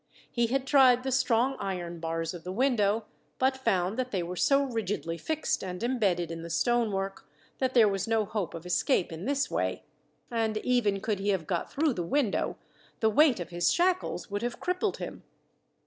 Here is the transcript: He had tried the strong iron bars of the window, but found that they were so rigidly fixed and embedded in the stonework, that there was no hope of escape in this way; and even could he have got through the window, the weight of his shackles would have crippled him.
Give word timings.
He 0.31 0.47
had 0.47 0.65
tried 0.65 1.03
the 1.03 1.11
strong 1.11 1.55
iron 1.59 1.99
bars 1.99 2.33
of 2.33 2.43
the 2.43 2.51
window, 2.51 3.05
but 3.37 3.55
found 3.55 3.99
that 3.99 4.09
they 4.09 4.23
were 4.23 4.35
so 4.35 4.63
rigidly 4.63 5.15
fixed 5.15 5.63
and 5.63 5.83
embedded 5.83 6.31
in 6.31 6.41
the 6.41 6.49
stonework, 6.49 7.29
that 7.59 7.75
there 7.75 7.87
was 7.87 8.07
no 8.07 8.25
hope 8.25 8.55
of 8.55 8.65
escape 8.65 9.11
in 9.11 9.25
this 9.25 9.51
way; 9.51 9.83
and 10.31 10.57
even 10.57 11.01
could 11.01 11.19
he 11.19 11.29
have 11.29 11.45
got 11.45 11.71
through 11.71 11.93
the 11.93 12.01
window, 12.01 12.57
the 12.99 13.11
weight 13.11 13.39
of 13.39 13.49
his 13.49 13.71
shackles 13.71 14.31
would 14.31 14.41
have 14.41 14.59
crippled 14.59 14.97
him. 14.97 15.21